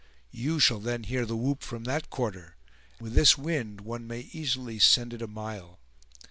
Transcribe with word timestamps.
You 0.31 0.59
shall 0.59 0.79
then 0.79 1.03
hear 1.03 1.27
the 1.27 1.35
whoop 1.35 1.61
from 1.61 1.83
that 1.83 2.09
quarter; 2.09 2.55
with 2.99 3.13
this 3.13 3.37
wind 3.37 3.81
one 3.81 4.07
may 4.07 4.21
easily 4.31 4.79
send 4.79 5.13
it 5.13 5.21
a 5.21 5.27
mile. 5.27 5.77